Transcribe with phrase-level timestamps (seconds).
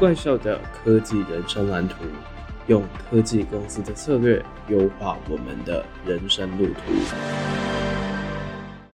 [0.00, 1.96] 怪兽的科技人生蓝图，
[2.68, 7.79] 用科技公司的策略优化我们的人生路途。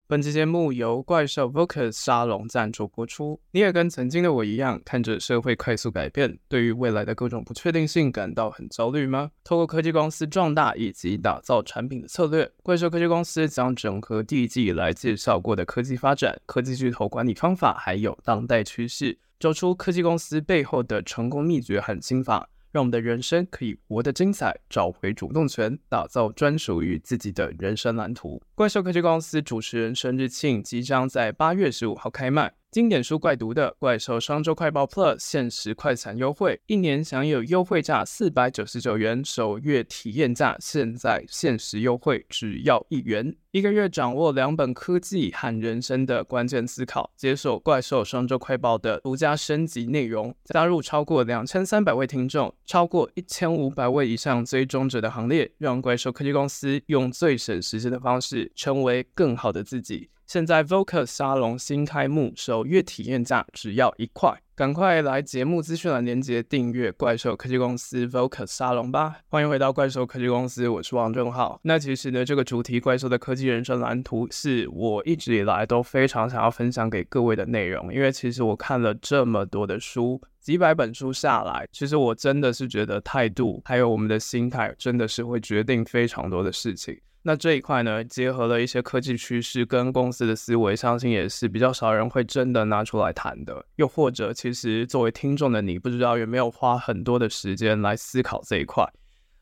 [0.07, 3.41] 本期节目由怪兽 Vocus 沙龙赞助播出。
[3.53, 9.31] 你也跟曾经的我一样，看着社会快速改变，对于未来的各种不确定性感到很焦虑吗？
[9.43, 22.51] 透过科技公司壮大以及打造产品的策略，怪兽科技公司将整合第一季以来介绍过的科技发展、科技巨头管理方法，还有当代趋势，找出科技公司背后的成功秘诀和心法。
[22.75, 28.43] 让我们的人生可以活得精彩，找回主动权，打造专属于自己的人生蓝图。
[28.57, 32.53] 怪兽科技公司主持人生日庆即将在八月十五号开卖。
[32.75, 60.11] 经典书怪读的《怪兽双周快报 Plus》限时快闪优惠，一年享有优惠价四百九十九元，首月体验价现在限时优惠只要一元，一个月掌握两本科技和人生的关键思考，接受《怪兽双周快报》的独家升级内容，加入超过两千三百位听众、超过一千五百位以上追踪者的行列，让怪兽科技公司用最省时间的方式，成为更好的自己。
[60.27, 69.17] 现在 Vocus 沙龙新开幕，首月体验价只要一块，赶快来节目资讯栏连接订阅怪兽科技公司 Vocus 沙龙吧！
[69.29, 71.61] 欢迎回到怪兽科技公司，我是王正浩。
[71.65, 86.95] 那其实呢，这个主题怪兽的科技人生蓝图是我一直以来都非常想要分享给各位的内容，因为其实我看了这么多的书，几百本书下来，其实我真的是觉得态度还有我们的心态，真的是会决定非常多的事情。
[87.23, 93.65] 那这一块呢，结合了一些科技趋势跟公司的思维，相信也是比较少人会真的拿出来谈的。
[93.77, 98.87] 又或者，其实作为听众的你，不知道有没有花很多的时间来思考这一块。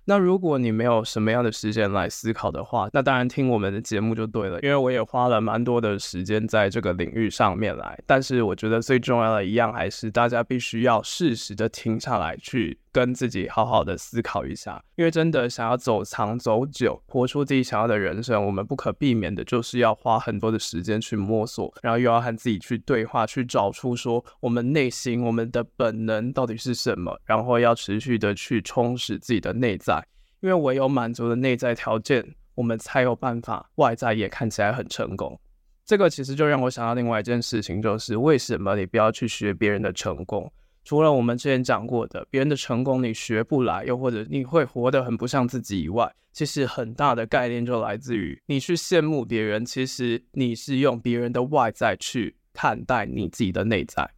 [0.04, 7.98] 那如果你没有什么样的时间来思考的话，那当然听我们的节目就对了，因为我也花了蛮多的时间在这个领域上面来。
[8.06, 14.82] 但是我觉得最重要的一样还是大家必须要适时的停下来，去跟自己好好的思考一下。
[14.96, 30.06] 因为真的想要走长走久，活出自己想要的人生，我们不可避免的就是要花很多的时间去摸索，然后又要和自己去对话，去找出说我们内心我们的本能到底是什么，然后要持续的去充实自己的内在。
[30.40, 35.40] 因为唯有满足了内在条件，我们才有办法外在也看起来很成功。
[35.84, 40.52] 这个其实就让我想到另外一件事情，就是为什么你不要去学别人的成功？
[40.84, 54.10] 除了我们之前讲过的别人的成功你学不来，又或者你会活得很不像自己以外，其实很大的概念就来自于你去羡慕别人，其实你是用别人的外在去看待你自己的内在。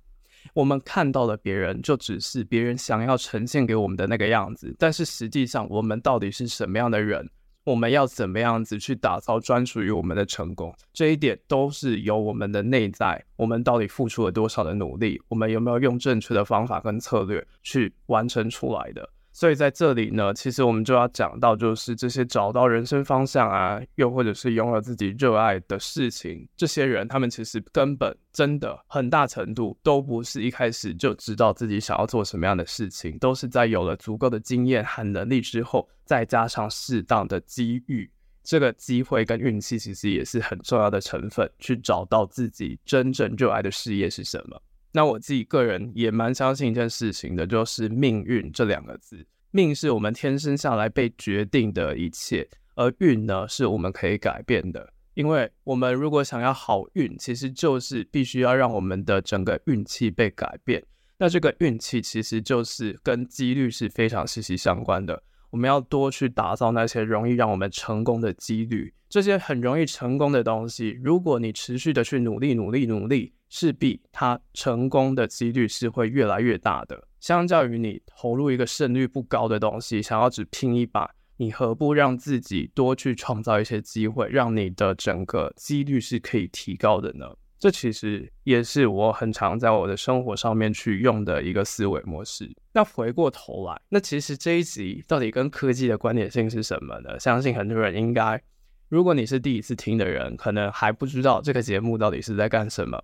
[0.52, 7.28] 我们看到的别人，就只是别人想要呈现给我们的那个样子，但是实际上，我们到底是什么样的人？
[7.64, 10.74] 我们要怎么样子去打造专属于我们的成功？
[10.92, 15.18] 这一点都是由我们的内在，我们到底付出了多少的努力？
[15.28, 19.08] 我们有没有用正确的方法跟策略去完成出来的？
[19.36, 38.08] 所以在这里呢，其实我们就要讲到，就是这些找到人生方向啊，又或者是拥有自己热爱的事情，这些人他们其实根本真的很大程度都不是一开始就知道自己想要做什么样的事情，都是在有了足够的经验和能力之后，再加上适当的机遇，
[38.44, 44.62] 这个机会跟运气其实也是很重要的成分，去找到自己真正热爱的事业是什么。
[44.96, 49.26] 那我自己个人也蛮相信一件事情的，就是命运这两个字。
[49.50, 54.92] 命是我们天生下来被决定的一切，而运呢，是我们可以改变的。
[55.14, 60.80] 因为我们如果想要好运，其实就是必须要让我们的整个运气被改变。
[61.18, 65.20] 那这个运气其实就是跟几率是非常息息相关的。
[65.50, 73.32] 我们要多去打造那些容易让我们成功的几率，这些很容易成功的东西，如果你持续的去努力、努力、努力。
[73.54, 77.00] 势必它成功的几率是会越来越大的。
[77.20, 87.26] 相较于你投入一个胜率不高的东西，想要只拼一把，你何不让自己多去创造一些机会，让你的整个几率是可以提高的呢？
[87.60, 92.52] 这其实也是我很常在我的生活上面去用的一个思维模式。
[92.72, 97.20] 那回过头来，那其实这一集到底跟科技的关联性是什么呢？
[97.20, 98.42] 相信很多人应该，
[98.88, 103.00] 如果你是第一次听的人，可能还不知道这个节目到底是在干什么。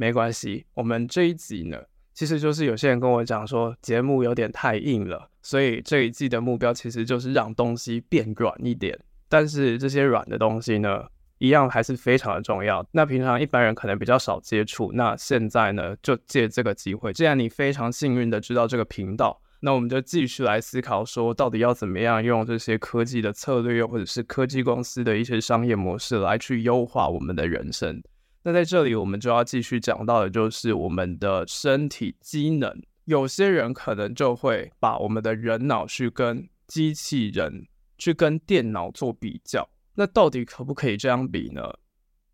[0.00, 1.76] 没关系，我们这一集呢，
[2.14, 8.96] 其实就是有些人跟我讲说节目有点太硬了，所以这一季的目标其实就是让东西变软一点。
[9.28, 11.04] 但是这些软的东西呢，
[11.38, 12.86] 一样还是非常的重要。
[12.92, 28.00] 那平常一般人可能比较少接触，那现在呢，就借这个机会，既然你非常幸运的知道这个频道，那我们就继续来思考说，到底要怎么样用这些科技的策略，又或者是科技公司的一些商业模式来去优化我们的人生。
[28.42, 37.66] 那在这里，我们就要继续讲到的，就是我们的身体机能有些人可能就会把我们的人脑去跟机器人、
[37.98, 39.68] 去跟电脑做比较。
[39.94, 41.62] 那到底可不可以这样比呢？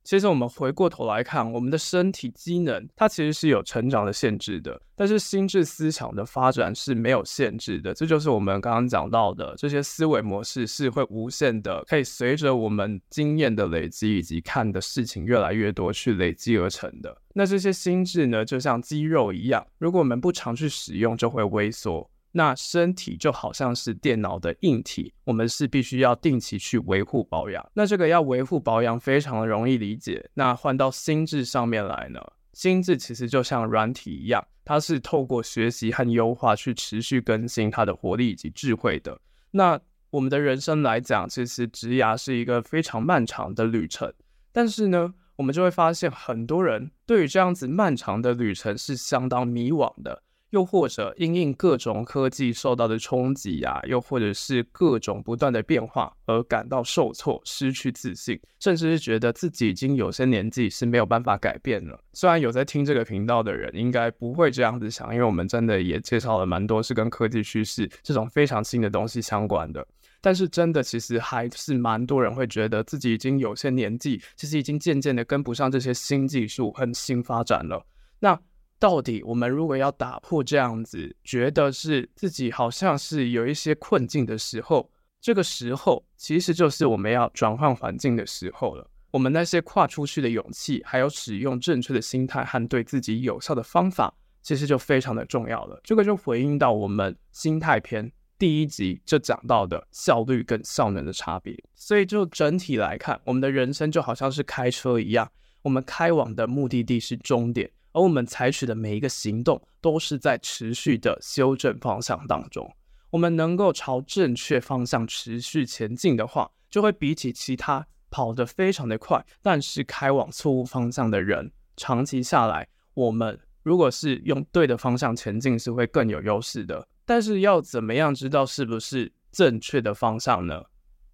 [0.04, 7.94] 其实我们回过头来看，我们的身体机能它其实是有成长的限制的，但是心智思想的发展是没有限制的。
[7.94, 17.16] 这就是我们刚刚讲到的，这些思维模式是会无限的，可以随着我们经验的累积以及看的事情越来越多去累积而成的。
[17.34, 22.08] 那这些心智呢，就像肌肉一样，如果我们不常去使用，就会萎缩。
[22.36, 27.64] 那身体就好像是电脑的硬体，我们是必须要定期去维护保养。
[27.72, 30.28] 那这个要维护保养非常的容易理解。
[30.34, 32.20] 那换到心智上面来呢？
[32.52, 39.16] 心智其实就像软体一样，它是透过学习和优化去持续更新它的活力以及智慧的。
[39.52, 39.78] 那
[40.10, 44.12] 我们的人生来讲，其实植牙是一个非常漫长的旅程。
[44.52, 50.22] 但是呢，我们就会发现很多人对于这样子漫长的旅程是相当迷惘的。
[50.54, 61.98] 又或者因应各种科技受到的冲击呀，又或者是各种不断的变化而感到受挫、失去自信，甚至是觉得自己已经有些年纪是没有办法改变了。
[62.12, 69.84] 虽然有在听这个频道的人应该不会这样子想，因为我们真的也介绍了蛮多是跟科技趋势这种非常新的东西相关的，
[70.20, 77.84] 但是真的其实还是蛮多人会觉得自己已经有些年纪，其实已经渐渐的跟不上这些新技术和新发展了。
[78.20, 78.38] 那
[78.78, 84.90] 到底我们如果要打破这样子，觉得是自己好像是有一些困境的时候，
[85.20, 88.90] 这个时候其实就是我们要转换环境的时候了。
[89.10, 94.12] 我们那些跨出去的勇气，还有使用正确的心态和对自己有效的方法，
[94.42, 95.80] 其实就非常的重要了。
[95.84, 101.56] 这个就回应到我们心态篇第一集就讲到的效率跟效能的差别。
[101.76, 105.30] 所以就整体来看，我们的人生就好像是开车一样，
[105.62, 107.70] 我们开往的目的地是终点。
[107.94, 112.70] 而我们采取的每一个行动，都是在持续的修正方向当中。
[113.10, 126.88] 我们能够朝正确方向持续前进的话，就会比起其他跑得非常的快，但是开往错误方向的人，长期下来，我们如果是用对的方向前进，是会更有优势的。
[127.06, 130.64] 但是要怎么样知道是不是正确的方向呢？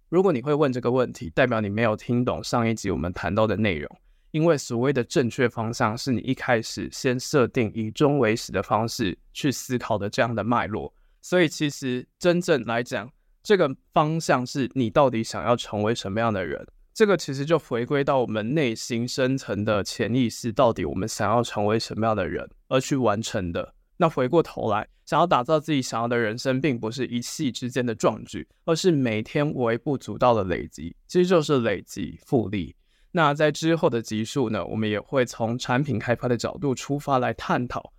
[0.09, 3.87] 如果你会问这个问题，代表你没有听懂上一集我们谈到的内容。
[4.31, 13.11] 因为所谓的正确方向，是你一开始先设定以终为始的方式去思考的这样的脉络，所以其实真正来讲，
[13.43, 23.73] 这个方向是你到底想要成为什么样的人，这个其实就回归到我们内心深层的潜意识，到底我们想要成为什么样的人而去完成的。
[23.97, 32.75] 那回过头来，想要打造自己想要的人生，并不是一夕之间的壮举，而是每天微不足道的累积，其实就是累积复利。
[33.13, 37.91] 那在之后的集数呢，我们也会从产品开发的角度出发来探讨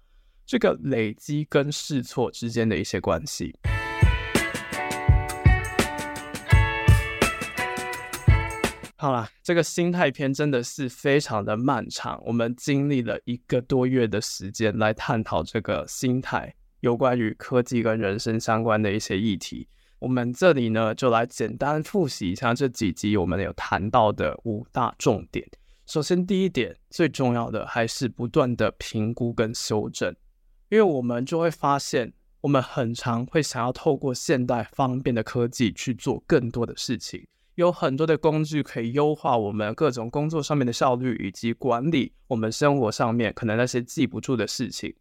[0.46, 3.54] 这个累积跟试错之间的一些关系。
[8.96, 19.68] 好啦，这个心态篇真的是非常的漫长，我们经历了一个多月的时间来探讨这个心态，有关于科技跟人生相关的一些议题。
[20.02, 25.48] 我们这里呢，就来简单复习一下这几集我们有谈到的五大重点。
[25.86, 30.12] 首先，第一点最重要的还是不断的评估跟修正，
[30.70, 37.24] 因为我们就会发现，我们很常会想要透过现代方便的科技去做更多的事情，
[37.54, 44.92] 有很多的工具可以优化我们各种工作上面的效率，以及管理我们生活上面可能那些记不住的事情。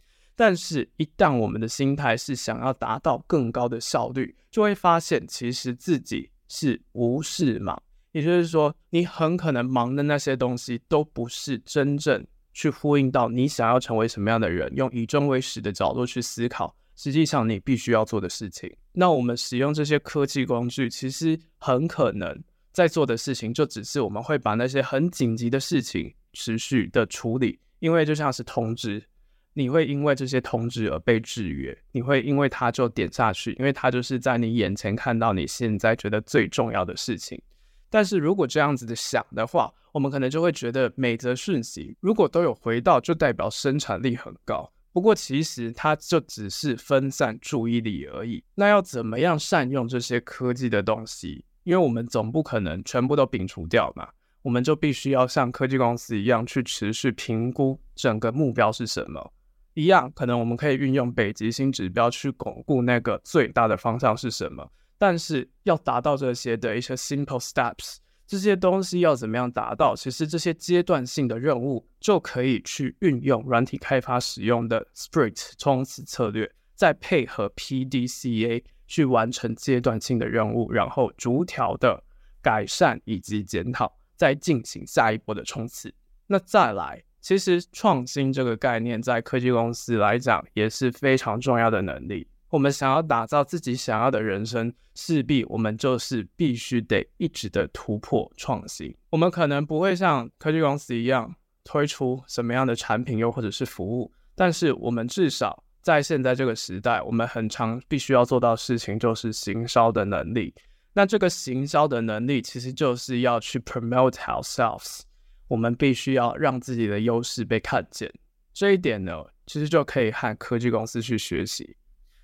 [0.42, 7.80] 但是，一旦我们的心态是想要达到更高的效率，就会发现其实自己是无事忙。
[8.12, 18.76] 也就是说，你很可能忙的那些东西，都不是真正去呼应到你想要成为什么样的人，用以终为始的角度去思考，实际上你必须要做的事情。
[18.94, 22.36] 那我们使用这些科技工具，其实很可能
[22.74, 29.04] 在做的事情，就只是我们会把那些很紧急的事情持续的处理，因为就像是通知。
[29.54, 37.42] 你会因为这些通知而被制约，你会因为它就点下去，因为它就是在你眼前看到你现在觉得最重要的事情。
[37.90, 44.72] 但是如果这样子的想的话，我们可能就会觉得每则讯息如果都有回到，就代表生产力很高。
[44.94, 48.42] 不过其实它就只是分散注意力而已。
[48.56, 51.44] 那要怎么样善用这些科技的东西？
[51.64, 54.08] 因为我们总不可能全部都摒除掉嘛，
[54.42, 59.34] 我们就必须要像科技公司一样去持续评估整个目标是什么。
[59.74, 67.98] 一样，可能我们可以运用北极星指标去巩固那个最大的方向是什么，但是要达到这些的一些 simple steps，
[68.28, 69.96] 这些东西要怎么样达到？
[69.96, 82.04] 其实这些阶段性的任务就可以去运用软体开发使用的 Sprint 冲刺策略，再配合 PDCA 去完成阶段性的任务，然后逐条的
[82.42, 85.94] 改善以及检讨，再进行下一波的冲刺。
[86.28, 92.28] 那再来，其实创新这个概念在科技公司来讲也是非常重要的能力。
[92.50, 98.94] 我们想要打造自己想要的人生，势必我们就是必须得一直的突破创新。
[99.10, 110.54] 我们可能不会像科技公司一样推出什么样的产品又或者是服务，但是我们至少在现在这个时代，我们很常必须要做到事情就是行销的能力。
[110.94, 115.04] 那这个行销的能力其实就是要去 promote ourselves，
[115.52, 118.10] 我们必须要让自己的优势被看见。
[118.54, 121.76] 这一点呢，其实就可以和科技公司去学习。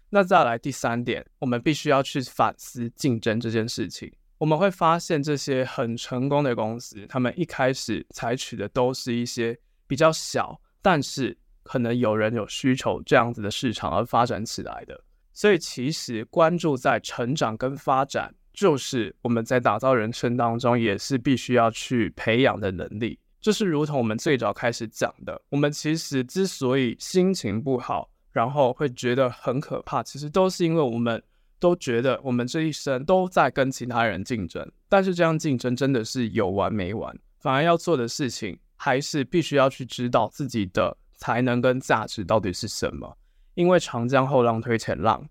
[0.09, 4.09] 那再来第三点，我们必须要去反思竞争这件事情。
[4.37, 14.97] 我们会发现这些很成功的公司，他们一开始采取的都是一些比较小，但是可能有人有需求这样子的市场而发展起来的。
[15.33, 23.19] 所以其实关注在成长跟发展，就是我们在打造人生当中也是必须要去培养的能力。
[23.39, 31.21] 就是如同我们最早开始讲的，我们其实之所以心情不好，然后会觉得很可怕，其实都是因为我们
[31.59, 37.15] 都觉得我们这一生都在跟其他人竞争，但是这样竞争真的是有完没完。
[37.39, 43.15] 反而要做的事情，还是必须要去知道自己的才能跟价值到底是什么。
[43.53, 45.23] 因为长江后浪推前浪，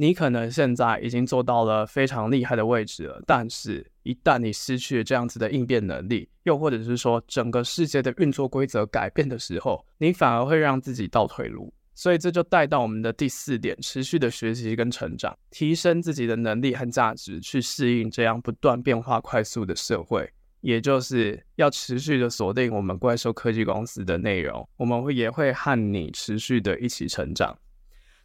[0.00, 11.74] 你可能现在已经做到了非常厉害的位置了，但是一旦你失去了这样子的应变能力，又或者是说整个世界的运作规则改变的时候，你反而会让自己倒退路。
[11.96, 20.30] 所以这就带到我们的第四点：持续的学习跟成长，提升自己的能力和价值，去适应这样不断变化快速的社会。
[20.60, 27.58] 也就是要持续的锁定我们怪兽科技公司的内容，我们会也会和你持续的一起成长。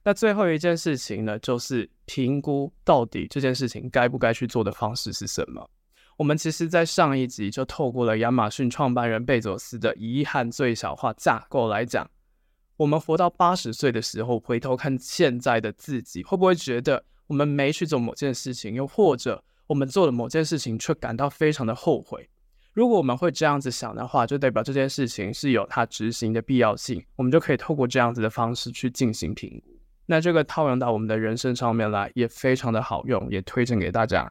[0.05, 5.69] 那最后一件事情呢，就是评估到底这件事情该不该去做的方式是什么。
[6.17, 12.09] 我们其实在上一集就透过了亚马逊创办人贝佐斯的遗憾最小化架构来讲。
[12.75, 22.29] 我们活到八十岁的时候，回头看现在的自己，会不会觉得我们没去做某件事情，又或者我们做了某件事情却感到非常的后悔？
[22.73, 29.72] 如果我们会这样子想的话，就代表这件事情是有它执行的必要性，我们就可以透过这样子的方式去进行评估。
[30.05, 34.29] 那这个套用到我们的人生上面来，也非常的好用，也推荐给大家。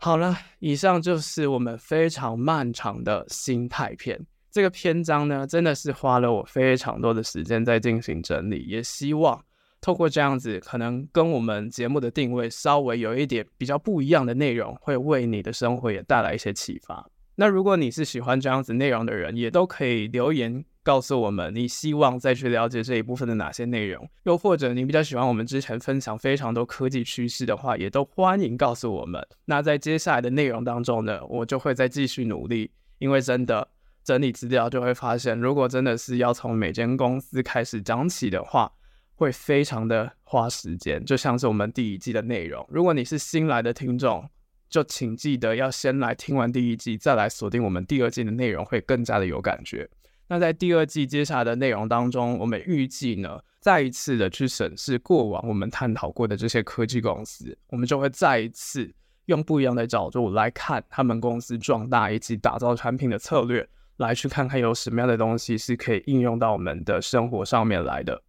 [0.00, 4.20] 好了，以上就是我们非常漫长的心态篇。
[4.50, 8.64] 这个篇章呢，真的是花了我非常多的时间在进行整理。
[8.64, 9.40] 也希望
[9.80, 17.06] 透过这样子，可能跟我们节目的定位稍微有一点比较不一样的内容，会为你的生活也带来一些启发。
[17.36, 20.64] 那如果你是喜欢这样子内容的人，也都可以留言。
[20.84, 29.26] 告诉我们你希望再去了解这一部分的哪些内容，又或者你比较喜欢我们之前分享非常多科技趋势的话，也都欢迎告诉我们。
[29.46, 33.66] 那在接下来的内容当中呢，我就会再继续努力，因为真的
[34.04, 38.70] 整理资料就会发现，如果真的是要从每间公司开始讲起的话，
[39.14, 41.02] 会非常的花时间。
[41.02, 44.28] 就像是我们第一季的内容，如果你是新来的听众，
[44.74, 49.88] 就请记得要先来听完第一季，再来锁定我们第二季的内容，会更加的有感觉。
[50.26, 58.92] 那在第二季接下来的内容当中，我们预计呢，再一次的去审视过往我们探讨过的这些科技公司，我们就会再一次
[59.26, 63.64] 用不一样的角度来看他们公司壮大以及打造产品的策略，
[63.98, 68.20] 来去看看有什么样的东西是可以应用到我们的生活上面来的。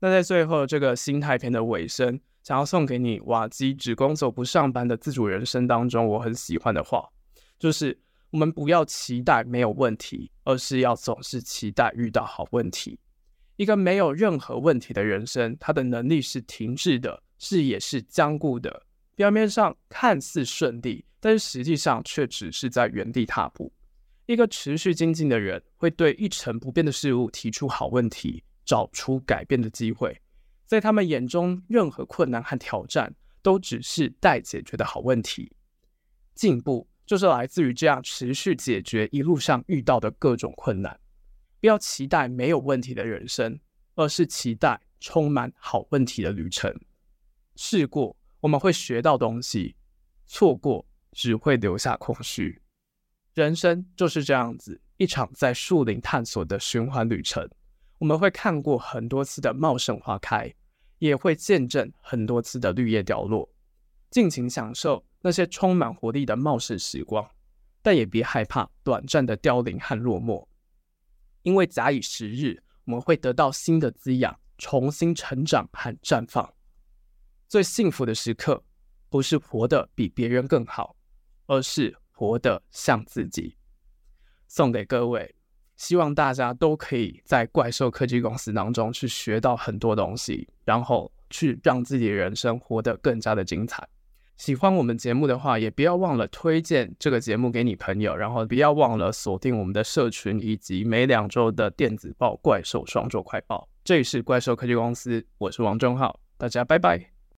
[0.00, 7.06] 那在最后这个心态篇的尾声，想要送给你瓦基只工作不上班的自主人生当中，我很喜欢的话，
[7.58, 8.00] 就是。
[8.30, 12.98] 我们不要期待没有问题，而是要总是期待遇到好问题。
[13.56, 18.82] 一个没有任何问题的人生，他的能力是停滞的，视野是僵固的。
[19.14, 23.72] 表面上看似顺利，但是实际上却只是在原地踏步。
[24.26, 30.14] 一个持续精进的人，会对一成不变的事物提出好问题，找出改变的机会。
[30.68, 35.50] 在他们眼中，任何困难和挑战都只是待解决的好问题。
[36.36, 36.86] 进步。
[37.08, 41.00] 就是来自于这样持续解决一路上遇到的各种困难。
[41.58, 43.58] 不要期待没有问题的人生，
[43.94, 46.70] 而是期待充满好问题的旅程。
[47.56, 49.74] 试过，我们会学到东西；
[50.26, 52.60] 错过，只会留下空虚。
[53.32, 57.48] 人生就是这样子，一场在树林探索的循环旅程。
[57.98, 60.54] 我们会看过很多次的茂盛花开，
[60.98, 63.48] 也会见证很多次的绿叶凋落。
[64.10, 67.28] 尽情享受那些充满活力的茂盛时光，
[67.82, 70.46] 但也别害怕短暂的凋零和落寞，
[71.42, 76.54] 因为假以时日，我们会得到新的滋养，重新成长和绽放。
[77.48, 78.62] 最幸福的时刻，
[79.08, 80.96] 不是活得比别人更好，
[81.46, 83.56] 而是活得像自己。
[84.46, 85.34] 送给各位，
[85.78, 93.88] 希望大家都可以在怪兽科技公司当中去学到很多东西，然后去让自己的人生活得更加的精彩。
[94.36, 103.68] 喜欢我们节目的话，也不要忘了推荐这个节目给你朋友，然后不要忘了锁定我们的社群以及每两周的电子报《怪兽双周快报》。
[103.82, 107.17] 这里是怪兽科技公司，我是王正浩，大家拜拜。